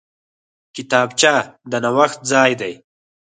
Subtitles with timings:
[0.75, 1.33] کتابچه
[1.69, 2.73] د نوښت ځای دی